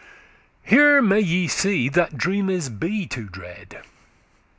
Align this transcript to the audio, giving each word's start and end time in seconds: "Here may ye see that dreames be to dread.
"Here 0.63 0.99
may 0.99 1.19
ye 1.19 1.47
see 1.47 1.87
that 1.89 2.17
dreames 2.17 2.69
be 2.69 3.05
to 3.05 3.25
dread. 3.29 3.83